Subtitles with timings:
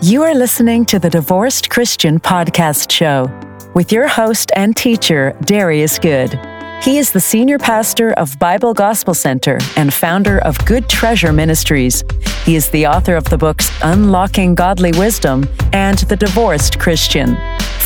[0.00, 3.28] You are listening to the Divorced Christian Podcast Show
[3.74, 6.38] with your host and teacher, Darius Good.
[6.84, 12.04] He is the senior pastor of Bible Gospel Center and founder of Good Treasure Ministries.
[12.44, 17.36] He is the author of the books Unlocking Godly Wisdom and The Divorced Christian.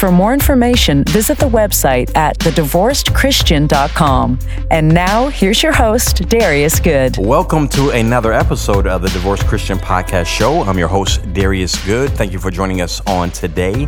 [0.03, 4.39] For more information, visit the website at thedivorcedchristian.com.
[4.73, 7.19] And now, here's your host, Darius Good.
[7.19, 10.63] Welcome to another episode of the Divorced Christian Podcast Show.
[10.63, 12.11] I'm your host, Darius Good.
[12.11, 13.85] Thank you for joining us on today.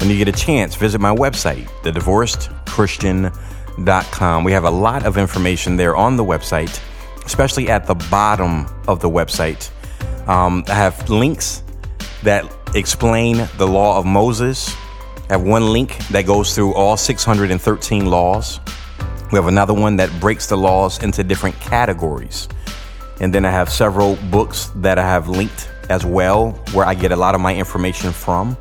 [0.00, 4.42] When you get a chance, visit my website, thedivorcedchristian.com.
[4.42, 6.82] We have a lot of information there on the website,
[7.24, 9.70] especially at the bottom of the website.
[10.26, 11.62] Um, I have links
[12.24, 14.74] that explain the law of Moses
[15.32, 18.60] have one link that goes through all 613 laws.
[19.30, 22.48] We have another one that breaks the laws into different categories.
[23.18, 27.12] And then I have several books that I have linked as well, where I get
[27.12, 28.58] a lot of my information from.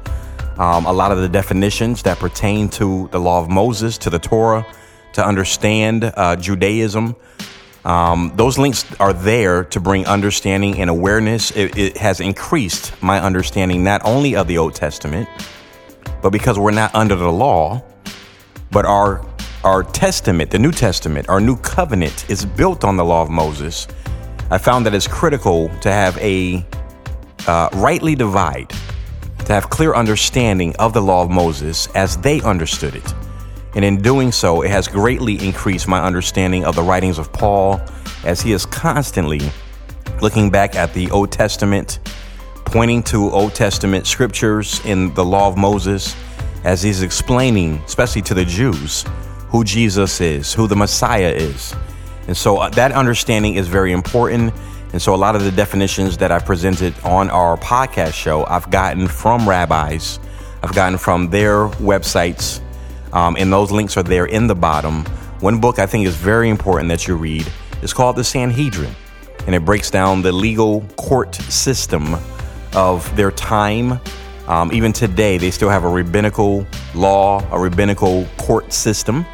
[0.57, 4.19] Um, a lot of the definitions that pertain to the law of Moses, to the
[4.19, 4.65] Torah,
[5.13, 7.17] to understand uh, Judaism.
[7.83, 11.51] Um, those links are there to bring understanding and awareness.
[11.51, 15.27] It, it has increased my understanding not only of the Old Testament,
[16.21, 17.83] but because we're not under the law,
[18.71, 19.25] but our
[19.63, 23.87] our testament, the New Testament, our new covenant is built on the law of Moses.
[24.49, 26.65] I found that it's critical to have a
[27.47, 28.69] uh, rightly divide,
[29.45, 33.13] to have clear understanding of the law of Moses as they understood it.
[33.75, 37.79] And in doing so, it has greatly increased my understanding of the writings of Paul
[38.23, 39.41] as he is constantly
[40.21, 41.99] looking back at the Old Testament
[42.71, 46.15] pointing to Old Testament scriptures in the law of Moses
[46.63, 49.03] as he's explaining, especially to the Jews,
[49.49, 51.75] who Jesus is, who the Messiah is.
[52.27, 54.53] And so uh, that understanding is very important.
[54.93, 58.71] And so a lot of the definitions that I presented on our podcast show, I've
[58.71, 60.19] gotten from rabbis,
[60.63, 62.61] I've gotten from their websites,
[63.11, 65.03] um, and those links are there in the bottom.
[65.41, 67.51] One book I think is very important that you read
[67.81, 68.95] is called The Sanhedrin,
[69.45, 72.15] and it breaks down the legal court system
[72.73, 73.99] of their time.
[74.47, 76.65] Um, even today, they still have a rabbinical
[76.95, 79.25] law, a rabbinical court system.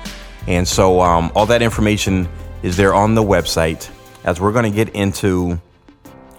[0.48, 2.28] And so um, all that information
[2.64, 3.90] is there on the website
[4.24, 5.60] as we're going to get into,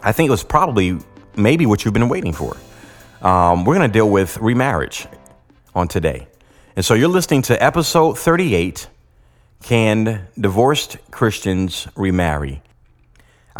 [0.02, 0.98] I think it was probably
[1.36, 2.56] maybe what you've been waiting for.
[3.22, 5.06] Um, we're going to deal with remarriage
[5.74, 6.28] on today.
[6.76, 8.88] And so you're listening to episode 38
[9.62, 12.62] Can Divorced Christians Remarry?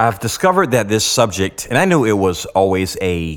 [0.01, 3.37] I've discovered that this subject, and I knew it was always a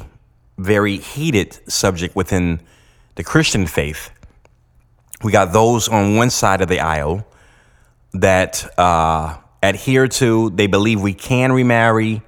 [0.59, 2.61] very heated subject within
[3.15, 4.11] the Christian faith.
[5.23, 7.25] We got those on one side of the aisle
[8.13, 12.21] that uh, adhere to, they believe we can remarry,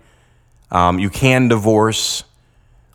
[0.72, 2.24] um, you can divorce,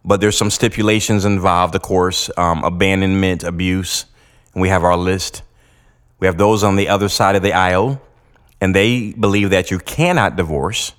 [0.05, 4.07] but there's some stipulations involved, of course, um, abandonment, abuse,
[4.55, 5.43] and we have our list.
[6.19, 8.03] We have those on the other side of the aisle,
[8.61, 10.95] and they believe that you cannot divorce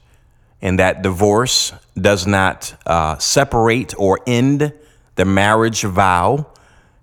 [0.62, 4.74] and that divorce does not uh, separate or end
[5.16, 6.48] the marriage vow.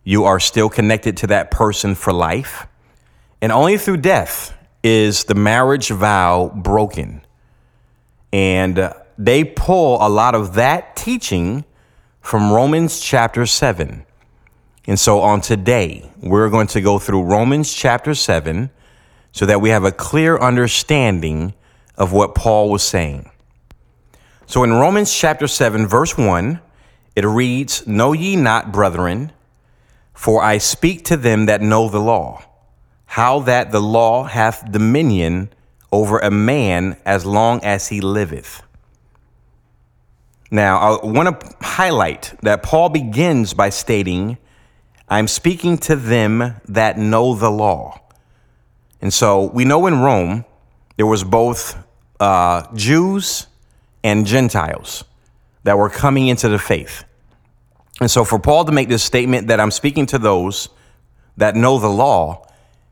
[0.05, 2.67] You are still connected to that person for life.
[3.41, 7.22] And only through death is the marriage vow broken.
[8.33, 11.65] And they pull a lot of that teaching
[12.21, 14.05] from Romans chapter 7.
[14.87, 18.71] And so on today, we're going to go through Romans chapter 7
[19.33, 21.55] so that we have a clear understanding
[21.97, 23.31] of what Paul was saying.
[24.48, 26.60] So in Romans chapter 7, verse 1,
[27.16, 29.32] it reads, Know ye not, brethren,
[30.14, 32.44] for I speak to them that know the law,
[33.06, 35.50] how that the law hath dominion
[35.90, 38.62] over a man as long as he liveth.
[40.48, 44.38] Now, I want to highlight that Paul begins by stating,
[45.08, 48.00] I'm speaking to them that know the law.
[49.00, 50.44] And so we know in Rome,
[50.96, 51.76] there was both
[52.20, 53.48] uh, Jews
[54.06, 55.03] and Gentiles
[55.65, 57.05] that were coming into the faith.
[58.00, 60.69] And so, for Paul to make this statement that I'm speaking to those
[61.37, 62.47] that know the law,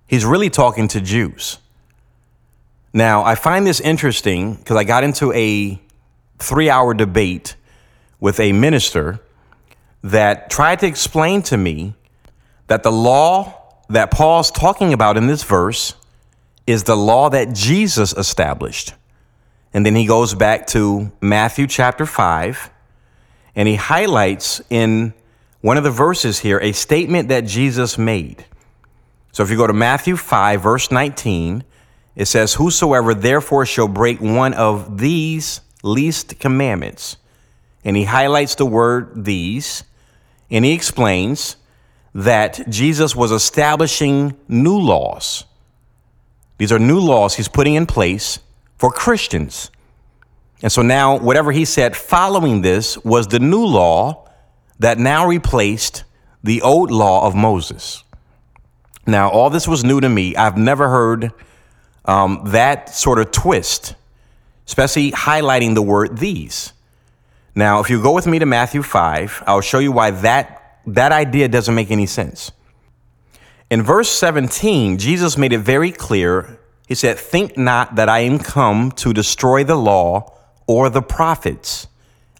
[0.08, 1.58] he's really talking to Jews.
[2.92, 5.80] Now, I find this interesting because I got into a
[6.40, 7.54] three hour debate
[8.18, 9.20] with a minister
[10.02, 11.94] that tried to explain to me
[12.66, 15.94] that the law that Paul's talking about in this verse
[16.66, 18.94] is the law that Jesus established.
[19.74, 22.70] And then he goes back to Matthew chapter 5,
[23.56, 25.12] and he highlights in
[25.60, 28.44] one of the verses here a statement that Jesus made.
[29.32, 31.64] So if you go to Matthew 5, verse 19,
[32.14, 37.16] it says, Whosoever therefore shall break one of these least commandments,
[37.84, 39.82] and he highlights the word these,
[40.52, 41.56] and he explains
[42.14, 45.46] that Jesus was establishing new laws.
[46.58, 48.38] These are new laws he's putting in place
[48.84, 49.70] for Christians.
[50.60, 54.28] And so now, whatever he said following this was the new law
[54.78, 56.04] that now replaced
[56.42, 58.04] the old law of Moses.
[59.06, 60.36] Now, all this was new to me.
[60.36, 61.32] I've never heard
[62.04, 63.94] um, that sort of twist,
[64.66, 66.74] especially highlighting the word these.
[67.54, 71.10] Now, if you go with me to Matthew 5, I'll show you why that, that
[71.10, 72.52] idea doesn't make any sense.
[73.70, 76.60] In verse 17, Jesus made it very clear.
[76.86, 80.32] He said, Think not that I am come to destroy the law
[80.66, 81.86] or the prophets.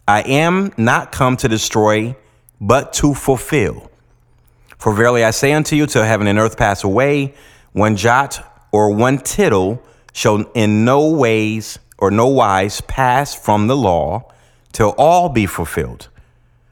[0.07, 2.15] I am not come to destroy,
[2.61, 3.89] but to fulfill.
[4.77, 7.33] For verily I say unto you, till heaven and earth pass away,
[7.73, 9.81] one jot or one tittle
[10.13, 14.31] shall in no ways or no wise pass from the law
[14.71, 16.09] till all be fulfilled.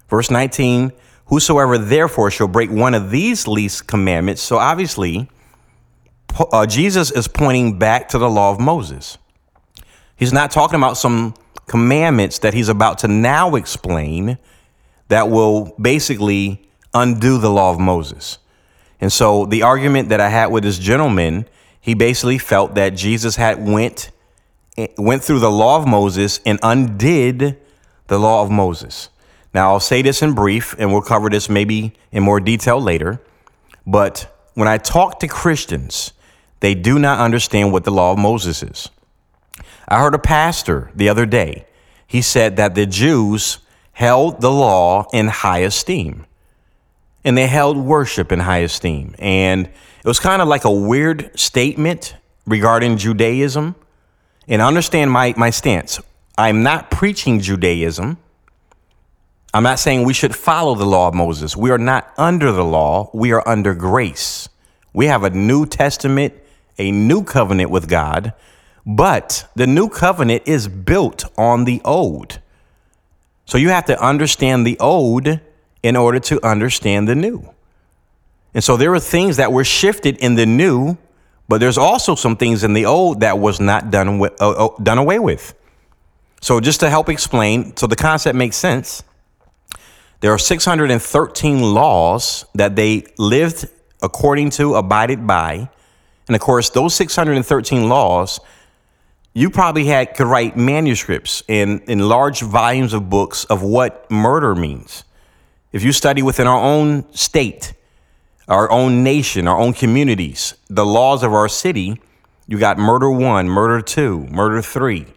[0.09, 0.91] Verse 19,
[1.27, 4.41] whosoever therefore shall break one of these least commandments.
[4.41, 5.29] So obviously,
[6.39, 9.17] uh, Jesus is pointing back to the law of Moses.
[10.15, 11.33] He's not talking about some
[11.67, 14.37] commandments that he's about to now explain
[15.07, 18.37] that will basically undo the law of Moses.
[18.99, 21.45] And so the argument that I had with this gentleman,
[21.79, 24.11] he basically felt that Jesus had went
[24.97, 27.59] went through the law of Moses and undid
[28.07, 29.09] the law of Moses.
[29.53, 33.21] Now, I'll say this in brief, and we'll cover this maybe in more detail later.
[33.85, 36.13] But when I talk to Christians,
[36.63, 38.89] they do not understand what the law of Moses is.
[39.85, 41.65] I heard a pastor the other day.
[42.07, 43.57] He said that the Jews
[43.91, 46.25] held the law in high esteem
[47.25, 49.13] and they held worship in high esteem.
[49.19, 52.15] And it was kind of like a weird statement
[52.45, 53.75] regarding Judaism.
[54.47, 55.99] And understand my, my stance.
[56.37, 58.17] I'm not preaching Judaism.
[59.53, 61.57] I'm not saying we should follow the law of Moses.
[61.57, 64.47] We are not under the law, we are under grace.
[64.93, 66.33] We have a new testament,
[66.77, 68.33] a new covenant with God,
[68.85, 72.39] but the new covenant is built on the old.
[73.45, 75.39] So you have to understand the old
[75.81, 77.53] in order to understand the new.
[78.53, 80.97] And so there are things that were shifted in the new,
[81.47, 84.69] but there's also some things in the old that was not done, with, uh, uh,
[84.81, 85.53] done away with.
[86.41, 89.01] So, just to help explain, so the concept makes sense,
[90.19, 93.65] there are 613 laws that they lived
[94.01, 95.69] according to, abided by.
[96.27, 98.39] And of course, those 613 laws,
[99.33, 104.55] you probably had could write manuscripts in, in large volumes of books of what murder
[104.55, 105.03] means.
[105.71, 107.73] If you study within our own state,
[108.47, 111.99] our own nation, our own communities, the laws of our city,
[112.47, 115.07] you got murder one, murder two, murder three,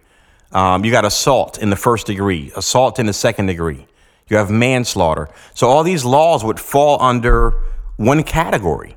[0.53, 3.87] um, you got assault in the first degree, assault in the second degree.
[4.29, 5.29] You have manslaughter.
[5.55, 7.53] So all these laws would fall under
[7.97, 8.97] one category.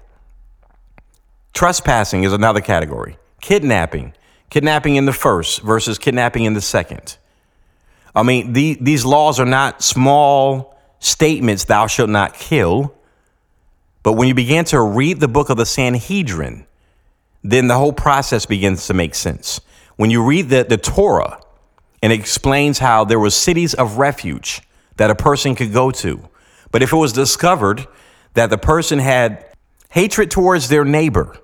[1.54, 3.18] Trespassing is another category.
[3.42, 4.14] Kidnapping,
[4.50, 7.18] kidnapping in the first versus kidnapping in the second.
[8.16, 12.94] I mean, the, these laws are not small statements, thou shalt not kill.
[14.04, 16.66] But when you begin to read the book of the Sanhedrin,
[17.44, 19.62] then the whole process begins to make sense.
[19.96, 21.42] When you read the, the Torah
[22.02, 24.62] and it explains how there were cities of refuge
[24.98, 26.28] that a person could go to,
[26.72, 27.88] but if it was discovered
[28.34, 29.46] that the person had
[29.90, 31.38] hatred towards their neighbor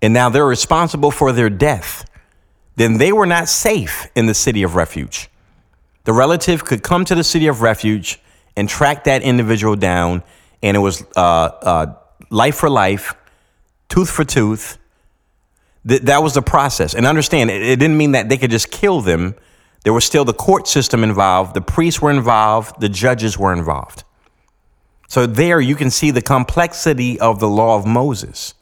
[0.00, 2.04] and now they're responsible for their death,
[2.76, 5.28] then they were not safe in the city of refuge.
[6.04, 8.20] The relative could come to the city of refuge
[8.56, 10.22] and track that individual down,
[10.62, 11.94] and it was uh, uh,
[12.30, 13.14] life for life,
[13.88, 14.78] tooth for tooth,
[15.86, 16.94] Th- that was the process.
[16.94, 19.34] And understand, it, it didn't mean that they could just kill them.
[19.84, 24.04] There was still the court system involved, the priests were involved, the judges were involved.
[25.12, 28.54] So there you can see the complexity of the law of Moses.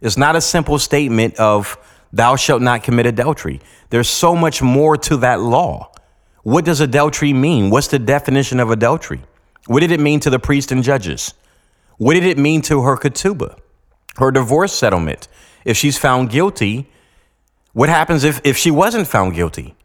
[0.00, 1.78] It's not a simple statement of
[2.12, 3.60] thou shalt not commit adultery.
[3.90, 5.92] There's so much more to that law.
[6.42, 7.70] What does adultery mean?
[7.70, 9.20] What's the definition of adultery?
[9.68, 11.34] What did it mean to the priest and judges?
[11.98, 13.56] What did it mean to her ketubah,
[14.16, 15.28] her divorce settlement?
[15.64, 16.90] if she's found guilty,
[17.74, 19.76] what happens if, if she wasn't found guilty?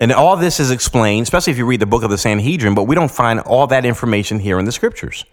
[0.00, 2.84] And all this is explained, especially if you read the book of the Sanhedrin, but
[2.84, 5.26] we don't find all that information here in the scriptures.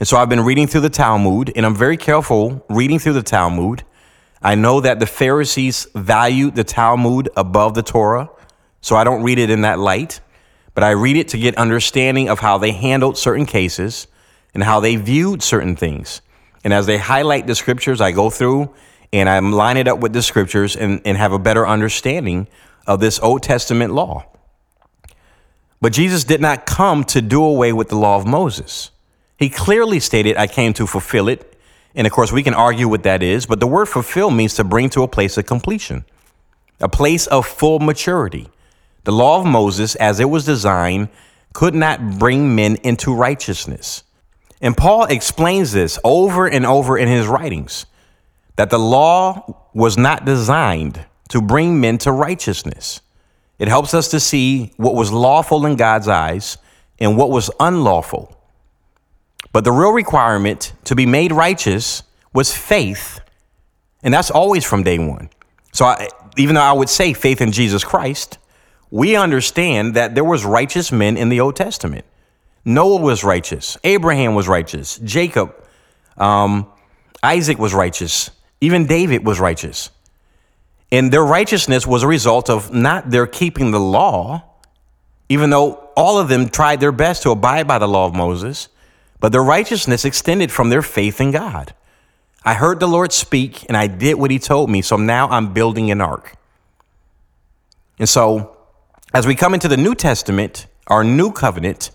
[0.00, 3.22] And so I've been reading through the Talmud, and I'm very careful reading through the
[3.22, 3.84] Talmud.
[4.42, 8.30] I know that the Pharisees valued the Talmud above the Torah,
[8.80, 10.20] so I don't read it in that light,
[10.74, 14.06] but I read it to get understanding of how they handled certain cases
[14.54, 16.22] and how they viewed certain things.
[16.64, 18.74] And as they highlight the scriptures, I go through
[19.12, 22.48] and I line it up with the scriptures and, and have a better understanding
[22.86, 24.26] of this Old Testament law.
[25.80, 28.90] But Jesus did not come to do away with the law of Moses.
[29.36, 31.58] He clearly stated, I came to fulfill it.
[31.94, 34.64] And of course, we can argue what that is, but the word fulfill means to
[34.64, 36.04] bring to a place of completion,
[36.80, 38.48] a place of full maturity.
[39.04, 41.08] The law of Moses, as it was designed,
[41.52, 44.02] could not bring men into righteousness.
[44.60, 47.86] And Paul explains this over and over in his writings
[48.56, 53.00] that the law was not designed to bring men to righteousness.
[53.58, 56.58] It helps us to see what was lawful in God's eyes
[57.00, 58.40] and what was unlawful.
[59.52, 63.18] But the real requirement to be made righteous was faith.
[64.04, 65.28] And that's always from day one.
[65.72, 68.38] So I, even though I would say faith in Jesus Christ,
[68.92, 72.04] we understand that there was righteous men in the Old Testament.
[72.64, 73.76] Noah was righteous.
[73.82, 74.98] Abraham was righteous.
[74.98, 75.52] Jacob,
[76.16, 76.68] um,
[77.24, 78.30] Isaac was righteous.
[78.60, 79.90] Even David was righteous.
[80.94, 84.44] And their righteousness was a result of not their keeping the law,
[85.28, 88.68] even though all of them tried their best to abide by the law of Moses,
[89.18, 91.74] but their righteousness extended from their faith in God.
[92.44, 95.52] I heard the Lord speak and I did what he told me, so now I'm
[95.52, 96.36] building an ark.
[97.98, 98.56] And so,
[99.12, 101.90] as we come into the New Testament, our new covenant,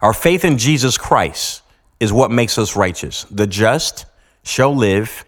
[0.00, 1.62] our faith in Jesus Christ
[2.00, 3.22] is what makes us righteous.
[3.30, 4.04] The just
[4.42, 5.24] shall live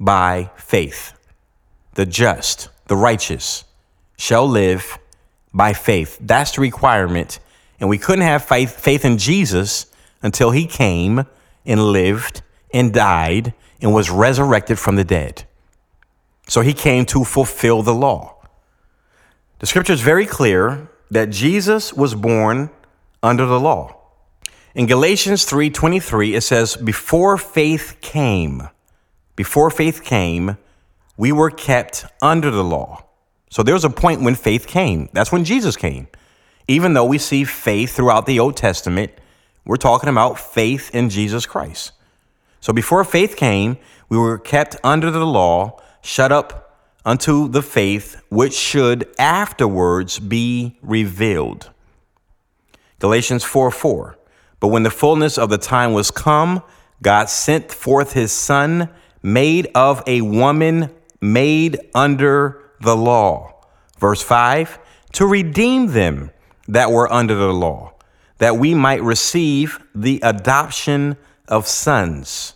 [0.00, 1.13] by faith
[1.94, 3.64] the just, the righteous,
[4.16, 4.98] shall live
[5.52, 6.18] by faith.
[6.20, 7.38] That's the requirement.
[7.80, 9.86] And we couldn't have faith, faith in Jesus
[10.22, 11.24] until he came
[11.64, 15.44] and lived and died and was resurrected from the dead.
[16.46, 18.36] So he came to fulfill the law.
[19.60, 22.70] The scripture is very clear that Jesus was born
[23.22, 23.96] under the law.
[24.74, 28.68] In Galatians 3:23 it says before faith came
[29.36, 30.58] before faith came
[31.16, 33.04] we were kept under the law.
[33.50, 35.08] So there was a point when faith came.
[35.12, 36.08] That's when Jesus came.
[36.66, 39.12] Even though we see faith throughout the Old Testament,
[39.64, 41.92] we're talking about faith in Jesus Christ.
[42.60, 43.78] So before faith came,
[44.08, 50.78] we were kept under the law, shut up unto the faith which should afterwards be
[50.82, 51.70] revealed.
[52.98, 54.18] Galatians 4 4.
[54.60, 56.62] But when the fullness of the time was come,
[57.02, 58.88] God sent forth his Son,
[59.22, 60.90] made of a woman
[61.32, 63.64] made under the law.
[63.98, 64.78] Verse 5
[65.12, 66.32] to redeem them
[66.66, 67.94] that were under the law,
[68.38, 71.16] that we might receive the adoption
[71.46, 72.54] of sons.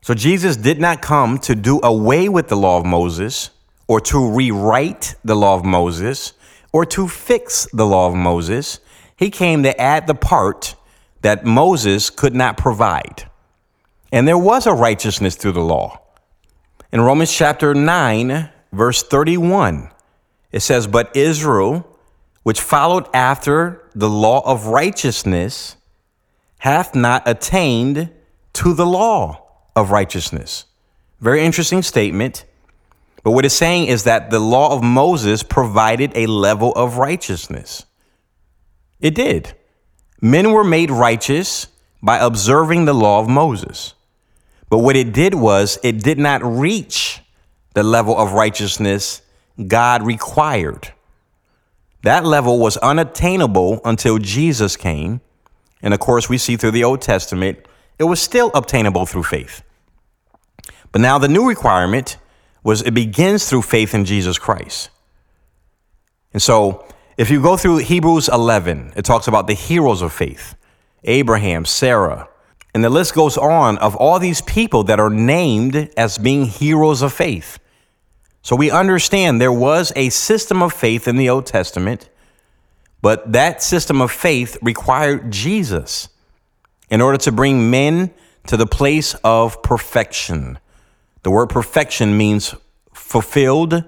[0.00, 3.50] So Jesus did not come to do away with the law of Moses
[3.86, 6.32] or to rewrite the law of Moses
[6.72, 8.80] or to fix the law of Moses.
[9.14, 10.74] He came to add the part
[11.20, 13.28] that Moses could not provide.
[14.10, 16.01] And there was a righteousness through the law.
[16.92, 19.90] In Romans chapter 9, verse 31,
[20.50, 21.88] it says, But Israel,
[22.42, 25.76] which followed after the law of righteousness,
[26.58, 28.10] hath not attained
[28.52, 29.42] to the law
[29.74, 30.66] of righteousness.
[31.18, 32.44] Very interesting statement.
[33.22, 37.86] But what it's saying is that the law of Moses provided a level of righteousness.
[39.00, 39.54] It did.
[40.20, 41.68] Men were made righteous
[42.02, 43.94] by observing the law of Moses.
[44.72, 47.20] But what it did was it did not reach
[47.74, 49.20] the level of righteousness
[49.66, 50.94] God required.
[52.04, 55.20] That level was unattainable until Jesus came.
[55.82, 57.58] And of course, we see through the Old Testament,
[57.98, 59.62] it was still obtainable through faith.
[60.90, 62.16] But now the new requirement
[62.64, 64.88] was it begins through faith in Jesus Christ.
[66.32, 66.86] And so
[67.18, 70.54] if you go through Hebrews 11, it talks about the heroes of faith
[71.04, 72.30] Abraham, Sarah,
[72.74, 77.02] and the list goes on of all these people that are named as being heroes
[77.02, 77.58] of faith.
[78.42, 82.08] So we understand there was a system of faith in the Old Testament,
[83.00, 86.08] but that system of faith required Jesus
[86.90, 88.12] in order to bring men
[88.46, 90.58] to the place of perfection.
[91.22, 92.54] The word perfection means
[92.92, 93.84] fulfilled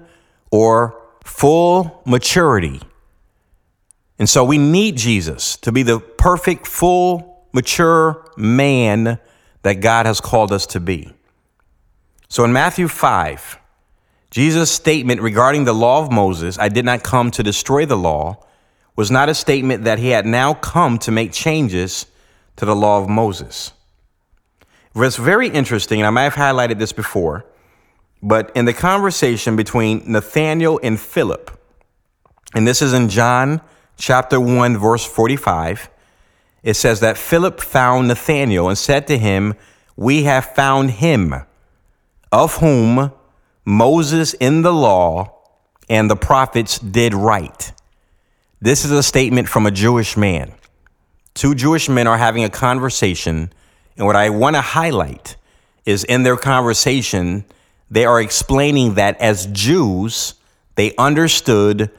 [0.51, 2.81] or full maturity.
[4.17, 9.17] And so we need Jesus to be the perfect, full mature man
[9.61, 11.11] that God has called us to be.
[12.27, 13.57] So in Matthew 5,
[14.29, 18.43] Jesus' statement regarding the law of Moses, I did not come to destroy the law,
[18.97, 22.07] was not a statement that he had now come to make changes
[22.57, 23.71] to the law of Moses.
[24.93, 27.45] It's very interesting, and I might have highlighted this before,
[28.21, 31.57] but in the conversation between Nathanael and Philip,
[32.53, 33.61] and this is in John
[33.97, 35.89] chapter 1, verse 45,
[36.65, 39.53] it says that Philip found Nathanael and said to him,
[39.95, 41.35] We have found him,
[42.31, 43.11] of whom
[43.63, 45.31] Moses in the law
[45.87, 47.71] and the prophets did write.
[48.59, 50.53] This is a statement from a Jewish man.
[51.35, 53.53] two Jewish men are having a conversation.
[53.95, 55.35] And what I want to highlight
[55.85, 57.45] is in their conversation,
[57.91, 60.33] they are explaining that as Jews,
[60.73, 61.91] they understood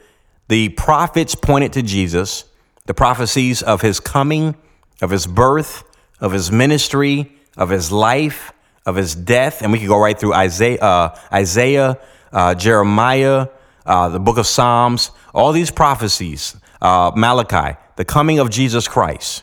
[0.49, 2.47] the prophets pointed to Jesus,
[2.87, 4.57] the prophecies of his coming,
[5.03, 5.85] of his birth,
[6.21, 8.53] of his ministry, of his life,
[8.85, 9.63] of his death.
[9.63, 11.99] And we could go right through Isaiah, uh, Isaiah
[12.33, 13.49] uh, Jeremiah,
[13.85, 19.43] uh, the book of Psalms, all these prophecies, uh, Malachi, the coming of Jesus Christ,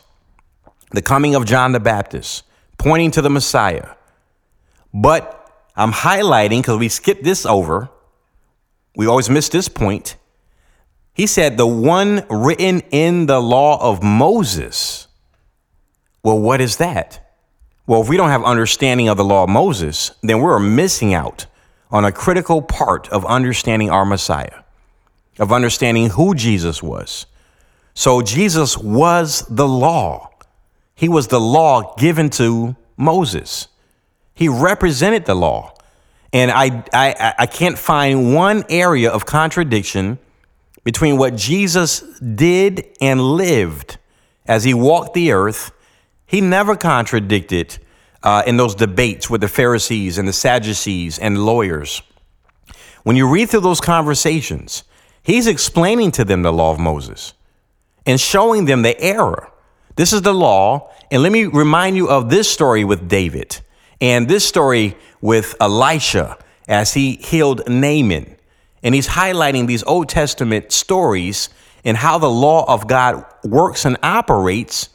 [0.92, 2.44] the coming of John the Baptist,
[2.78, 3.94] pointing to the Messiah.
[4.92, 5.40] But
[5.76, 7.90] I'm highlighting because we skipped this over.
[8.94, 10.16] We always miss this point.
[11.14, 15.06] He said, the one written in the law of Moses.
[16.24, 17.20] Well, what is that?
[17.86, 21.46] Well, if we don't have understanding of the law of Moses, then we're missing out
[21.90, 24.64] on a critical part of understanding our Messiah,
[25.38, 27.26] of understanding who Jesus was.
[27.94, 30.30] So Jesus was the law.
[30.96, 33.68] He was the law given to Moses.
[34.34, 35.74] He represented the law.
[36.32, 40.18] And I, I, I can't find one area of contradiction
[40.84, 43.98] between what Jesus did and lived
[44.46, 45.72] as he walked the earth.
[46.26, 47.78] He never contradicted
[48.22, 52.02] uh, in those debates with the Pharisees and the Sadducees and lawyers.
[53.02, 54.84] When you read through those conversations,
[55.22, 57.34] he's explaining to them the law of Moses
[58.06, 59.50] and showing them the error.
[59.96, 60.90] This is the law.
[61.10, 63.60] And let me remind you of this story with David.
[64.00, 68.36] And this story with Elisha as he healed Naaman.
[68.84, 71.48] And he's highlighting these Old Testament stories
[71.84, 74.90] and how the law of God works and operates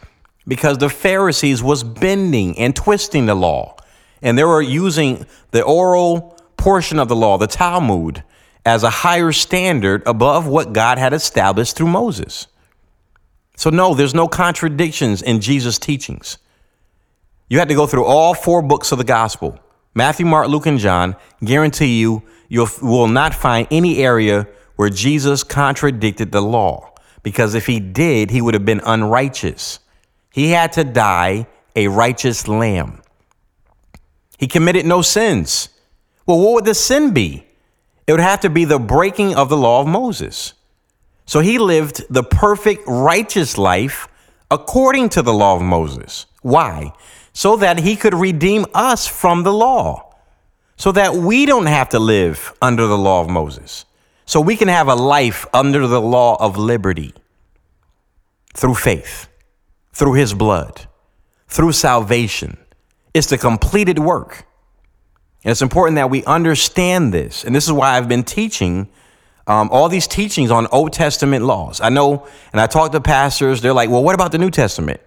[0.48, 3.76] because the Pharisees was bending and twisting the law.
[4.22, 8.24] And they were using the oral portion of the law, the Talmud,
[8.66, 12.48] as a higher standard above what God had established through Moses.
[13.56, 16.38] So, no, there's no contradictions in Jesus' teachings.
[17.50, 19.60] You had to go through all four books of the gospel
[20.00, 21.18] Matthew, Mark, Luke, and John.
[21.44, 24.48] Guarantee you, you will not find any area
[24.78, 26.94] where Jesus contradicted the law.
[27.22, 29.80] Because if he did, he would have been unrighteous.
[30.32, 33.02] He had to die a righteous lamb.
[34.38, 35.68] He committed no sins.
[36.26, 37.46] Well, what would the sin be?
[38.08, 40.54] It would have to be the breaking of the law of Moses.
[41.26, 44.08] So he lived the perfect righteous life
[44.50, 46.26] according to the law of Moses.
[46.42, 46.94] Why?
[47.34, 50.16] So that he could redeem us from the law,
[50.76, 53.86] so that we don't have to live under the law of Moses,
[54.26, 57.14] so we can have a life under the law of liberty
[58.54, 59.28] through faith,
[59.94, 60.88] through his blood,
[61.48, 62.58] through salvation.
[63.14, 64.46] It's the completed work.
[65.44, 67.44] And it's important that we understand this.
[67.44, 68.90] And this is why I've been teaching
[69.48, 71.82] um, all these teachings on Old Testament laws.
[71.82, 75.02] I know, and I talk to pastors, they're like, well, what about the New Testament?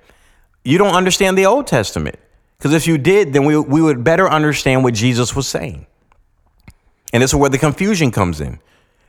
[0.65, 2.19] You don't understand the Old Testament.
[2.59, 5.87] Because if you did, then we, we would better understand what Jesus was saying.
[7.13, 8.61] And this is where the confusion comes in.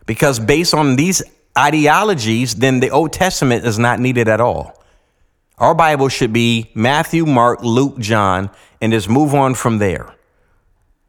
[0.06, 1.22] Because based on these
[1.58, 4.84] ideologies, then the Old Testament is not needed at all.
[5.60, 8.50] Our Bible should be Matthew, Mark, Luke, John,
[8.82, 10.16] and just move on from there.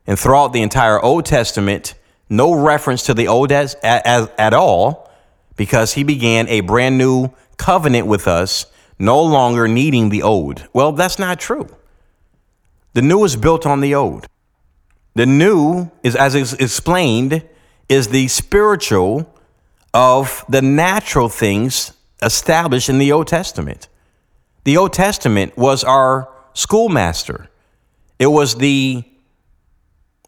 [0.07, 1.95] And throughout the entire Old Testament,
[2.29, 5.11] no reference to the Old as, at all,
[5.57, 8.67] because he began a brand new covenant with us
[8.99, 10.69] no longer needing the old.
[10.73, 11.69] Well, that's not true.
[12.93, 14.29] The new is built on the old.
[15.15, 17.43] The new is, as is explained,
[17.89, 19.33] is the spiritual
[19.93, 23.89] of the natural things established in the Old Testament.
[24.65, 27.49] The Old Testament was our schoolmaster.
[28.19, 29.05] It was the,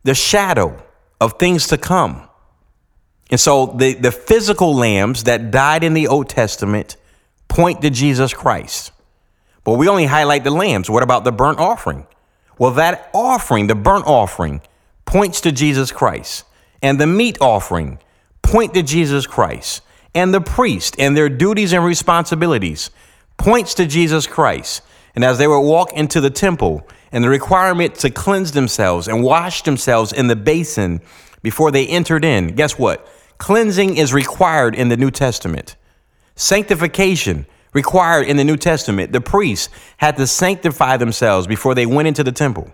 [0.04, 0.82] the shadow
[1.20, 2.28] of things to come.
[3.30, 6.96] And so the, the physical lambs that died in the Old Testament
[7.48, 8.92] point to Jesus Christ.
[9.64, 10.88] But we only highlight the lambs.
[10.88, 12.06] What about the burnt offering?
[12.58, 14.60] Well, that offering, the burnt offering,
[15.04, 16.44] points to Jesus Christ.
[16.82, 17.98] And the meat offering
[18.42, 19.82] point to Jesus Christ.
[20.14, 22.90] And the priest and their duties and responsibilities
[23.36, 24.82] points to Jesus Christ.
[25.14, 29.22] And as they would walk into the temple and the requirement to cleanse themselves and
[29.22, 31.00] wash themselves in the basin
[31.42, 33.06] before they entered in, guess what?
[33.38, 35.76] Cleansing is required in the New Testament.
[36.36, 39.12] Sanctification required in the New Testament.
[39.12, 42.70] The priests had to sanctify themselves before they went into the temple.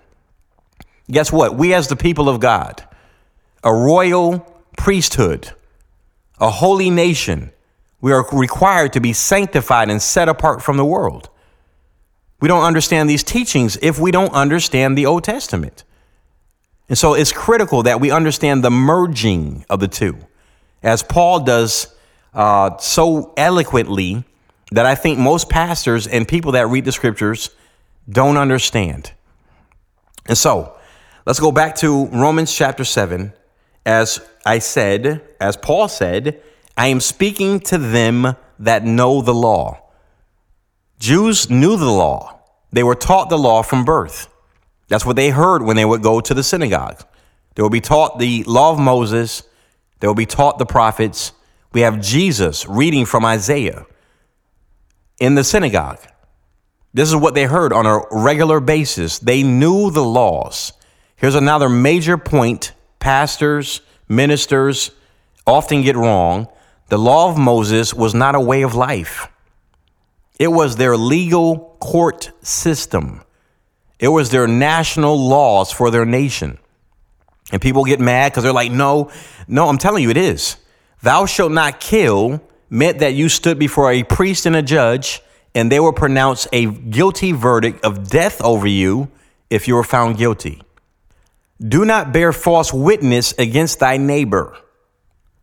[1.11, 1.57] Guess what?
[1.57, 2.85] We, as the people of God,
[3.65, 4.41] a royal
[4.77, 5.51] priesthood,
[6.41, 7.53] a holy nation,
[8.01, 11.31] we are required to be sanctified and set apart from the world.
[12.41, 15.85] We don't understand these teachings if we don't understand the Old Testament.
[16.89, 20.19] And so it's critical that we understand the merging of the two.
[20.83, 21.95] As Paul does
[22.35, 24.25] uh, so eloquently
[24.71, 27.51] that I think most pastors and people that read the scriptures
[28.09, 29.13] don't understand.
[30.27, 30.77] And so,
[31.27, 33.33] let's go back to Romans chapter 7.
[33.85, 36.41] As I said, as Paul said,
[36.77, 39.83] I am speaking to them that know the law.
[40.99, 42.39] Jews knew the law,
[42.71, 44.29] they were taught the law from birth.
[44.89, 47.05] That's what they heard when they would go to the synagogue.
[47.55, 49.43] They will be taught the law of Moses,
[50.01, 51.33] they will be taught the prophets.
[51.73, 53.87] We have Jesus reading from Isaiah
[55.19, 56.01] in the synagogue.
[56.95, 59.19] This is what they heard on a regular basis.
[59.19, 60.73] They knew the laws.
[61.17, 64.91] Here's another major point pastors, ministers
[65.47, 66.49] often get wrong.
[66.89, 69.29] The law of Moses was not a way of life,
[70.39, 73.23] it was their legal court system,
[73.99, 76.59] it was their national laws for their nation.
[77.51, 79.11] And people get mad because they're like, no,
[79.47, 80.57] no, I'm telling you, it is.
[81.03, 85.21] Thou shalt not kill meant that you stood before a priest and a judge,
[85.55, 89.11] and they will pronounce a guilty verdict of death over you
[89.51, 90.63] if you were found guilty.
[91.61, 94.57] Do not bear false witness against thy neighbor.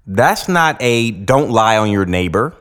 [0.08, 2.56] That's not a don't lie on your neighbor.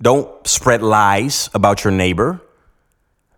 [0.00, 2.40] Don't spread lies about your neighbor.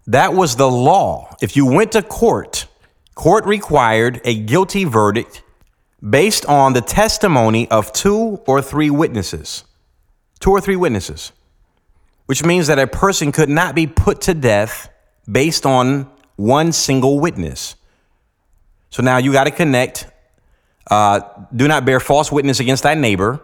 [0.06, 1.34] That was the law.
[1.40, 2.66] If you went to court,
[3.14, 5.42] court required a guilty verdict
[6.08, 9.64] based on the testimony of two or three witnesses
[10.40, 11.32] two or three witnesses,
[12.26, 14.90] which means that a person could not be put to death
[15.30, 17.76] based on one single witness.
[18.88, 20.08] So now you got to connect,
[20.90, 21.20] uh,
[21.54, 23.40] do not bear false witness against thy neighbor.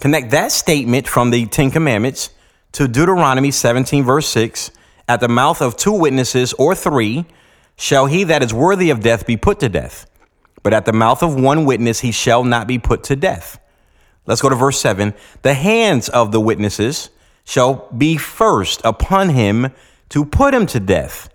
[0.00, 2.30] Connect that statement from the Ten Commandments
[2.72, 4.70] to Deuteronomy 17, verse 6.
[5.08, 7.26] At the mouth of two witnesses or three
[7.76, 10.07] shall he that is worthy of death be put to death.
[10.68, 13.58] But at the mouth of one witness he shall not be put to death.
[14.26, 15.14] Let's go to verse 7.
[15.40, 17.08] The hands of the witnesses
[17.42, 19.72] shall be first upon him
[20.10, 21.30] to put him to death,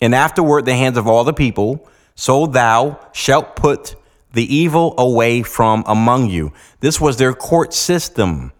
[0.00, 1.88] and afterward the hands of all the people.
[2.14, 3.96] So thou shalt put
[4.32, 6.52] the evil away from among you.
[6.78, 8.52] This was their court system.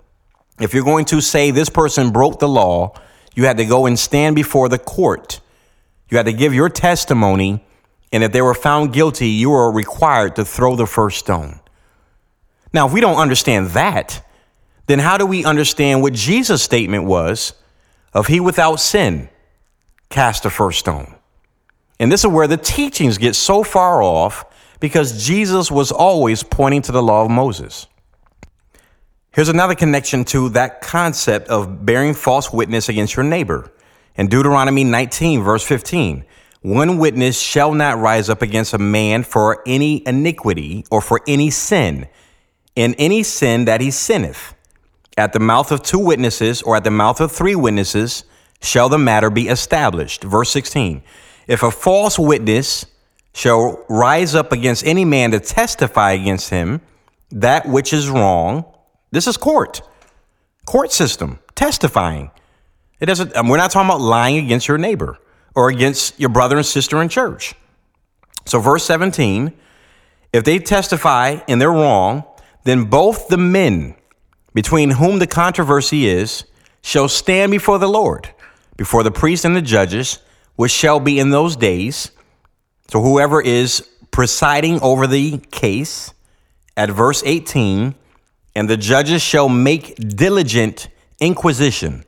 [0.59, 2.95] If you're going to say this person broke the law,
[3.37, 5.41] you had to go and stand before the court.
[6.09, 7.65] You had to give your testimony,
[8.13, 11.61] and if they were found guilty, you were required to throw the first stone.
[12.73, 14.25] Now, if we don't understand that,
[14.87, 17.55] then how do we understand what Jesus' statement was
[18.13, 19.29] of he without sin
[20.09, 21.15] cast the first stone?
[21.99, 24.45] And this is where the teachings get so far off
[24.81, 27.87] because Jesus was always pointing to the law of Moses.
[29.33, 33.71] Here's another connection to that concept of bearing false witness against your neighbor.
[34.17, 36.25] In Deuteronomy 19, verse 15,
[36.67, 41.49] one witness shall not rise up against a man for any iniquity or for any
[41.49, 42.09] sin
[42.75, 44.53] in any sin that he sinneth.
[45.17, 48.25] At the mouth of two witnesses or at the mouth of three witnesses
[48.61, 50.25] shall the matter be established.
[50.25, 51.05] Verse 16.
[51.47, 52.85] If a false witness
[53.33, 56.81] shall rise up against any man to testify against him,
[57.31, 58.65] that which is wrong,
[59.13, 59.83] this is court,
[60.65, 62.33] court system, testifying.
[62.99, 65.21] It doesn't, we're not talking about lying against your neighbor
[65.57, 67.55] or against your brother and sister in church.
[68.45, 69.53] So, verse 17,
[70.33, 72.23] if they testify and they're wrong,
[72.63, 73.97] then both the men
[74.55, 76.45] between whom the controversy is
[76.83, 78.31] shall stand before the Lord,
[78.77, 80.21] before the priests and the judges,
[80.55, 82.13] which shall be in those days.
[82.89, 86.15] So whoever is presiding over the case
[86.77, 87.95] at verse 18,
[88.55, 90.89] and the judges shall make diligent
[91.21, 92.06] inquisition.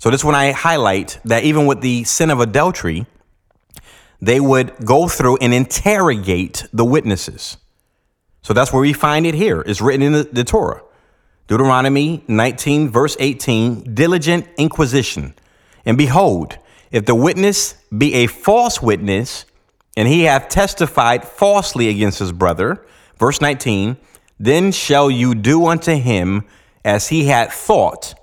[0.00, 3.04] So this when I highlight that even with the sin of adultery,
[4.18, 7.58] they would go through and interrogate the witnesses.
[8.40, 9.60] So that's where we find it here.
[9.60, 10.82] It's written in the, the Torah.
[11.48, 15.34] Deuteronomy 19, verse 18 diligent inquisition.
[15.84, 16.56] And behold,
[16.90, 19.44] if the witness be a false witness,
[19.98, 22.86] and he hath testified falsely against his brother,
[23.18, 23.98] verse 19,
[24.38, 26.44] then shall you do unto him
[26.86, 28.14] as he had thought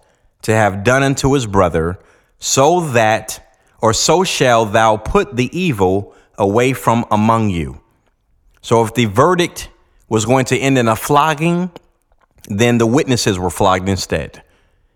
[0.43, 1.99] to have done unto his brother,
[2.39, 7.81] so that, or so shall thou put the evil away from among you.
[8.61, 9.69] So if the verdict
[10.09, 11.71] was going to end in a flogging,
[12.47, 14.43] then the witnesses were flogged instead.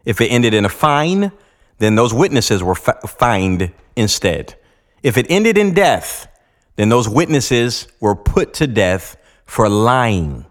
[0.06, 1.32] If it ended in a fine,
[1.78, 4.56] then those witnesses were fi- fined instead.
[5.04, 6.28] If it ended in death,
[6.76, 10.46] then those witnesses were put to death for lying.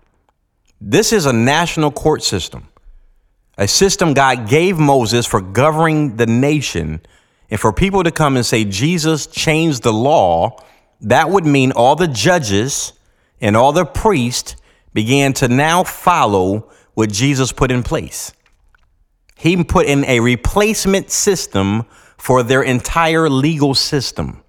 [0.80, 2.68] This is a national court system,
[3.60, 7.02] a system God gave Moses for governing the nation.
[7.50, 10.64] And for people to come and say Jesus changed the law,
[11.02, 12.94] that would mean all the judges
[13.38, 14.56] and all the priests
[14.94, 18.32] began to now follow what Jesus put in place.
[19.36, 21.84] He put in a replacement system
[22.16, 24.42] for their entire legal system.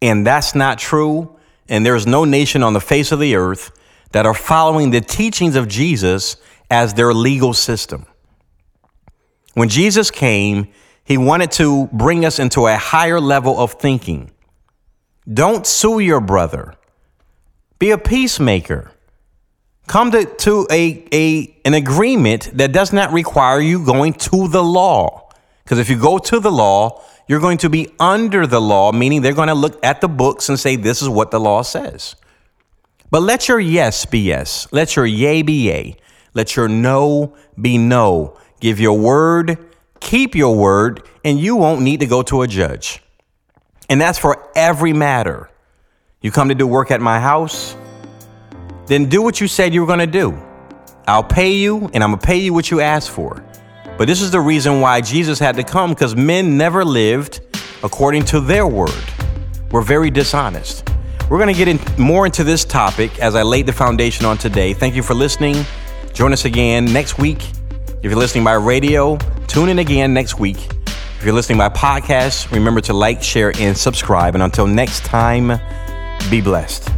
[0.00, 1.36] And that's not true.
[1.68, 3.78] And there's no nation on the face of the earth
[4.12, 6.36] that are following the teachings of Jesus
[6.70, 8.06] as their legal system.
[9.54, 10.68] When Jesus came,
[11.04, 14.30] he wanted to bring us into a higher level of thinking.
[15.32, 16.74] Don't sue your brother.
[17.78, 18.92] Be a peacemaker.
[19.88, 24.62] Come to, to a, a, an agreement that does not require you going to the
[24.62, 25.28] law.
[25.64, 29.22] Because if you go to the law, you're going to be under the law, meaning
[29.22, 32.16] they're going to look at the books and say, this is what the law says.
[33.10, 34.66] But let your yes be yes.
[34.72, 35.96] Let your yea be yea.
[36.34, 38.38] Let your no be no.
[38.62, 39.58] Give your word,
[39.98, 43.02] keep your word, and you won't need to go to a judge.
[43.88, 45.50] And that's for every matter.
[46.20, 47.76] You come to do work at my house,
[48.86, 50.40] then do what you said you were going to do.
[51.08, 53.44] I'll pay you, and I'm going to pay you what you asked for.
[53.98, 57.40] But this is the reason why Jesus had to come because men never lived
[57.82, 58.94] according to their word.
[59.72, 60.88] We're very dishonest.
[61.28, 64.38] We're going to get in more into this topic as I laid the foundation on
[64.38, 64.72] today.
[64.72, 65.64] Thank you for listening.
[66.12, 67.40] Join us again next week.
[68.02, 70.56] If you're listening by radio, tune in again next week.
[70.86, 74.34] If you're listening by podcast, remember to like, share, and subscribe.
[74.34, 75.60] And until next time,
[76.28, 76.90] be blessed.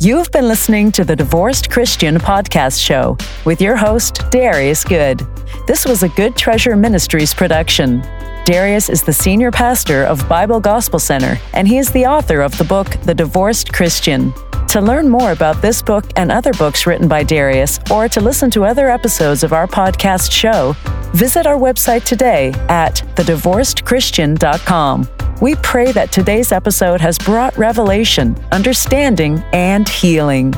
[0.00, 5.20] You've been listening to the Divorced Christian Podcast Show with your host, Darius Good.
[5.66, 8.00] This was a Good Treasure Ministries production.
[8.48, 12.56] Darius is the senior pastor of Bible Gospel Center, and he is the author of
[12.56, 14.32] the book, The Divorced Christian.
[14.68, 18.50] To learn more about this book and other books written by Darius, or to listen
[18.52, 20.74] to other episodes of our podcast show,
[21.12, 25.08] visit our website today at thedivorcedchristian.com.
[25.42, 30.52] We pray that today's episode has brought revelation, understanding, and healing.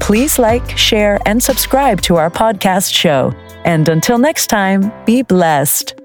[0.00, 3.34] Please like, share, and subscribe to our podcast show.
[3.66, 6.03] And until next time, be blessed.